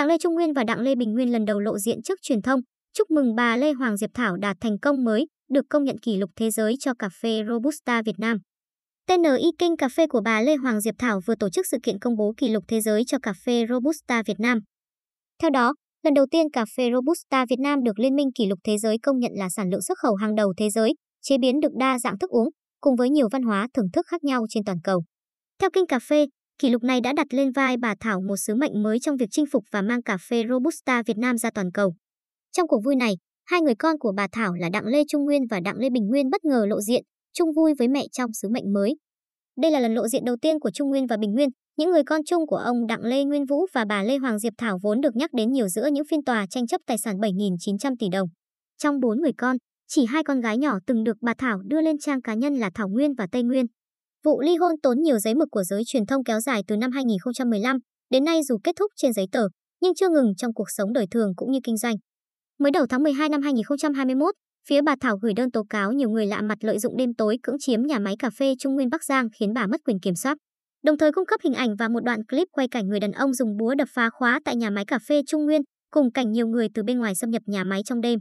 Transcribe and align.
Đặng 0.00 0.08
Lê 0.08 0.18
Trung 0.18 0.34
Nguyên 0.34 0.52
và 0.52 0.64
Đặng 0.64 0.80
Lê 0.80 0.94
Bình 0.94 1.12
Nguyên 1.12 1.32
lần 1.32 1.44
đầu 1.44 1.60
lộ 1.60 1.78
diện 1.78 2.02
trước 2.02 2.18
truyền 2.22 2.42
thông, 2.42 2.60
chúc 2.92 3.10
mừng 3.10 3.34
bà 3.34 3.56
Lê 3.56 3.72
Hoàng 3.72 3.96
Diệp 3.96 4.10
Thảo 4.14 4.36
đạt 4.36 4.56
thành 4.60 4.78
công 4.78 5.04
mới, 5.04 5.26
được 5.50 5.64
công 5.70 5.84
nhận 5.84 5.98
kỷ 5.98 6.16
lục 6.16 6.30
thế 6.36 6.50
giới 6.50 6.74
cho 6.80 6.92
cà 6.98 7.08
phê 7.22 7.42
Robusta 7.48 8.02
Việt 8.02 8.18
Nam. 8.18 8.38
TNI 9.06 9.50
Kinh 9.58 9.76
Cà 9.76 9.88
phê 9.88 10.06
của 10.06 10.20
bà 10.24 10.40
Lê 10.40 10.56
Hoàng 10.56 10.80
Diệp 10.80 10.94
Thảo 10.98 11.20
vừa 11.26 11.34
tổ 11.34 11.50
chức 11.50 11.66
sự 11.70 11.78
kiện 11.82 11.98
công 11.98 12.16
bố 12.16 12.32
kỷ 12.36 12.48
lục 12.48 12.64
thế 12.68 12.80
giới 12.80 13.04
cho 13.06 13.18
cà 13.22 13.32
phê 13.44 13.66
Robusta 13.68 14.22
Việt 14.26 14.40
Nam. 14.40 14.58
Theo 15.42 15.50
đó, 15.50 15.74
lần 16.02 16.14
đầu 16.14 16.26
tiên 16.30 16.46
cà 16.52 16.64
phê 16.76 16.90
Robusta 16.92 17.44
Việt 17.50 17.58
Nam 17.58 17.82
được 17.82 17.98
Liên 17.98 18.16
minh 18.16 18.28
kỷ 18.34 18.46
lục 18.46 18.58
thế 18.64 18.78
giới 18.78 18.96
công 19.02 19.18
nhận 19.18 19.32
là 19.34 19.48
sản 19.48 19.70
lượng 19.70 19.82
xuất 19.82 19.98
khẩu 19.98 20.14
hàng 20.14 20.34
đầu 20.34 20.52
thế 20.56 20.70
giới, 20.70 20.94
chế 21.22 21.38
biến 21.38 21.60
được 21.60 21.72
đa 21.78 21.98
dạng 21.98 22.18
thức 22.18 22.30
uống, 22.30 22.48
cùng 22.80 22.96
với 22.96 23.10
nhiều 23.10 23.28
văn 23.32 23.42
hóa 23.42 23.68
thưởng 23.74 23.90
thức 23.92 24.06
khác 24.06 24.24
nhau 24.24 24.46
trên 24.48 24.64
toàn 24.64 24.78
cầu. 24.84 25.02
Theo 25.58 25.70
Kinh 25.72 25.86
Cà 25.86 25.98
phê, 25.98 26.26
kỷ 26.60 26.70
lục 26.70 26.84
này 26.84 27.00
đã 27.00 27.12
đặt 27.12 27.26
lên 27.30 27.52
vai 27.52 27.76
bà 27.76 27.94
Thảo 28.00 28.20
một 28.20 28.36
sứ 28.36 28.54
mệnh 28.54 28.82
mới 28.82 28.98
trong 29.00 29.16
việc 29.16 29.28
chinh 29.30 29.44
phục 29.52 29.64
và 29.70 29.82
mang 29.82 30.02
cà 30.02 30.18
phê 30.28 30.44
Robusta 30.48 31.02
Việt 31.06 31.18
Nam 31.18 31.38
ra 31.38 31.50
toàn 31.54 31.72
cầu. 31.74 31.94
Trong 32.52 32.68
cuộc 32.68 32.80
vui 32.84 32.96
này, 32.96 33.14
hai 33.46 33.60
người 33.60 33.74
con 33.74 33.98
của 33.98 34.12
bà 34.16 34.26
Thảo 34.32 34.54
là 34.54 34.68
Đặng 34.72 34.86
Lê 34.86 35.02
Trung 35.08 35.24
Nguyên 35.24 35.42
và 35.50 35.60
Đặng 35.60 35.76
Lê 35.76 35.90
Bình 35.90 36.06
Nguyên 36.08 36.30
bất 36.30 36.44
ngờ 36.44 36.66
lộ 36.68 36.80
diện, 36.80 37.02
chung 37.32 37.48
vui 37.56 37.74
với 37.78 37.88
mẹ 37.88 38.04
trong 38.12 38.32
sứ 38.32 38.48
mệnh 38.48 38.72
mới. 38.72 38.96
Đây 39.62 39.70
là 39.70 39.80
lần 39.80 39.94
lộ 39.94 40.08
diện 40.08 40.24
đầu 40.24 40.36
tiên 40.42 40.58
của 40.60 40.70
Trung 40.70 40.88
Nguyên 40.88 41.06
và 41.06 41.16
Bình 41.16 41.32
Nguyên, 41.32 41.48
những 41.76 41.90
người 41.90 42.02
con 42.04 42.20
chung 42.26 42.46
của 42.46 42.56
ông 42.56 42.86
Đặng 42.86 43.02
Lê 43.02 43.24
Nguyên 43.24 43.46
Vũ 43.46 43.66
và 43.72 43.84
bà 43.88 44.02
Lê 44.02 44.16
Hoàng 44.16 44.38
Diệp 44.38 44.52
Thảo 44.58 44.78
vốn 44.82 45.00
được 45.00 45.16
nhắc 45.16 45.30
đến 45.32 45.52
nhiều 45.52 45.68
giữa 45.68 45.86
những 45.92 46.04
phiên 46.10 46.24
tòa 46.24 46.46
tranh 46.50 46.66
chấp 46.66 46.80
tài 46.86 46.98
sản 46.98 47.16
7.900 47.16 47.94
tỷ 47.98 48.06
đồng. 48.12 48.28
Trong 48.78 49.00
bốn 49.00 49.20
người 49.20 49.32
con, 49.38 49.56
chỉ 49.88 50.06
hai 50.06 50.24
con 50.24 50.40
gái 50.40 50.58
nhỏ 50.58 50.78
từng 50.86 51.04
được 51.04 51.16
bà 51.20 51.34
Thảo 51.38 51.58
đưa 51.66 51.80
lên 51.80 51.98
trang 51.98 52.22
cá 52.22 52.34
nhân 52.34 52.54
là 52.54 52.70
Thảo 52.74 52.88
Nguyên 52.88 53.14
và 53.14 53.26
Tây 53.32 53.42
Nguyên. 53.42 53.66
Vụ 54.24 54.40
ly 54.40 54.56
hôn 54.56 54.72
tốn 54.82 54.98
nhiều 55.02 55.18
giấy 55.18 55.34
mực 55.34 55.48
của 55.50 55.62
giới 55.62 55.82
truyền 55.86 56.06
thông 56.06 56.24
kéo 56.24 56.40
dài 56.40 56.62
từ 56.66 56.76
năm 56.76 56.90
2015, 56.92 57.76
đến 58.10 58.24
nay 58.24 58.40
dù 58.42 58.58
kết 58.64 58.72
thúc 58.78 58.92
trên 58.96 59.12
giấy 59.12 59.26
tờ, 59.32 59.48
nhưng 59.80 59.94
chưa 59.94 60.08
ngừng 60.08 60.32
trong 60.36 60.54
cuộc 60.54 60.70
sống 60.70 60.92
đời 60.92 61.06
thường 61.10 61.32
cũng 61.36 61.52
như 61.52 61.58
kinh 61.64 61.76
doanh. 61.76 61.94
Mới 62.58 62.70
đầu 62.70 62.86
tháng 62.88 63.02
12 63.02 63.28
năm 63.28 63.42
2021, 63.42 64.34
phía 64.68 64.80
bà 64.82 64.94
Thảo 65.00 65.16
gửi 65.22 65.32
đơn 65.36 65.50
tố 65.50 65.62
cáo 65.70 65.92
nhiều 65.92 66.10
người 66.10 66.26
lạ 66.26 66.42
mặt 66.42 66.58
lợi 66.60 66.78
dụng 66.78 66.96
đêm 66.96 67.14
tối 67.14 67.36
cưỡng 67.42 67.56
chiếm 67.58 67.82
nhà 67.82 67.98
máy 67.98 68.14
cà 68.18 68.30
phê 68.30 68.54
Trung 68.58 68.74
Nguyên 68.74 68.90
Bắc 68.90 69.04
Giang 69.04 69.28
khiến 69.38 69.52
bà 69.52 69.66
mất 69.66 69.80
quyền 69.84 70.00
kiểm 70.00 70.14
soát. 70.14 70.38
Đồng 70.84 70.98
thời 70.98 71.12
cung 71.12 71.26
cấp 71.26 71.40
hình 71.44 71.54
ảnh 71.54 71.76
và 71.78 71.88
một 71.88 72.04
đoạn 72.04 72.24
clip 72.24 72.48
quay 72.52 72.68
cảnh 72.68 72.88
người 72.88 73.00
đàn 73.00 73.12
ông 73.12 73.34
dùng 73.34 73.56
búa 73.56 73.74
đập 73.74 73.88
phá 73.94 74.10
khóa 74.10 74.40
tại 74.44 74.56
nhà 74.56 74.70
máy 74.70 74.84
cà 74.84 74.98
phê 75.08 75.22
Trung 75.26 75.44
Nguyên, 75.44 75.62
cùng 75.90 76.12
cảnh 76.12 76.30
nhiều 76.32 76.46
người 76.46 76.68
từ 76.74 76.82
bên 76.82 76.98
ngoài 76.98 77.14
xâm 77.14 77.30
nhập 77.30 77.42
nhà 77.46 77.64
máy 77.64 77.82
trong 77.84 78.00
đêm. 78.00 78.18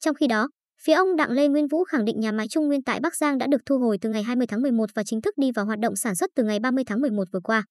Trong 0.00 0.14
khi 0.14 0.26
đó, 0.26 0.48
Phía 0.84 0.92
ông 0.92 1.16
Đặng 1.16 1.30
Lê 1.30 1.48
Nguyên 1.48 1.68
Vũ 1.68 1.84
khẳng 1.84 2.04
định 2.04 2.20
nhà 2.20 2.32
máy 2.32 2.46
Trung 2.50 2.66
Nguyên 2.66 2.82
tại 2.82 3.00
Bắc 3.00 3.16
Giang 3.16 3.38
đã 3.38 3.46
được 3.46 3.60
thu 3.66 3.78
hồi 3.78 3.98
từ 4.00 4.10
ngày 4.10 4.22
20 4.22 4.46
tháng 4.46 4.62
11 4.62 4.90
và 4.94 5.02
chính 5.06 5.20
thức 5.20 5.34
đi 5.38 5.50
vào 5.52 5.66
hoạt 5.66 5.78
động 5.78 5.96
sản 5.96 6.14
xuất 6.14 6.30
từ 6.36 6.44
ngày 6.44 6.58
30 6.60 6.84
tháng 6.86 7.00
11 7.00 7.24
vừa 7.32 7.40
qua. 7.44 7.64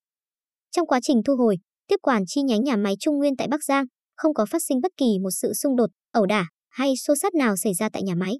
Trong 0.70 0.86
quá 0.86 1.00
trình 1.02 1.16
thu 1.26 1.36
hồi, 1.36 1.56
tiếp 1.88 1.96
quản 2.02 2.22
chi 2.26 2.42
nhánh 2.42 2.64
nhà 2.64 2.76
máy 2.76 2.94
Trung 3.00 3.18
Nguyên 3.18 3.36
tại 3.36 3.48
Bắc 3.50 3.64
Giang, 3.64 3.84
không 4.16 4.34
có 4.34 4.46
phát 4.46 4.62
sinh 4.62 4.80
bất 4.82 4.92
kỳ 4.96 5.18
một 5.22 5.30
sự 5.30 5.52
xung 5.52 5.76
đột, 5.76 5.90
ẩu 6.12 6.26
đả 6.26 6.46
hay 6.70 6.92
xô 6.96 7.14
xát 7.22 7.34
nào 7.34 7.56
xảy 7.56 7.74
ra 7.74 7.88
tại 7.92 8.02
nhà 8.02 8.14
máy. 8.14 8.32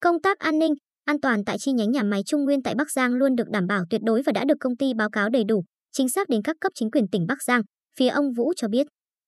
Công 0.00 0.20
tác 0.20 0.38
an 0.38 0.58
ninh, 0.58 0.74
an 1.04 1.20
toàn 1.20 1.44
tại 1.44 1.56
chi 1.58 1.72
nhánh 1.72 1.90
nhà 1.90 2.02
máy 2.02 2.22
Trung 2.26 2.44
Nguyên 2.44 2.62
tại 2.62 2.74
Bắc 2.74 2.90
Giang 2.90 3.14
luôn 3.14 3.34
được 3.36 3.48
đảm 3.50 3.66
bảo 3.66 3.84
tuyệt 3.90 4.00
đối 4.04 4.22
và 4.22 4.32
đã 4.32 4.44
được 4.44 4.56
công 4.60 4.76
ty 4.76 4.94
báo 4.94 5.10
cáo 5.10 5.28
đầy 5.28 5.44
đủ, 5.48 5.64
chính 5.92 6.08
xác 6.08 6.28
đến 6.28 6.42
các 6.42 6.56
cấp 6.60 6.72
chính 6.74 6.90
quyền 6.90 7.08
tỉnh 7.08 7.26
Bắc 7.28 7.42
Giang, 7.42 7.62
phía 7.98 8.08
ông 8.08 8.32
Vũ 8.36 8.52
cho 8.56 8.68
biết. 8.68 8.86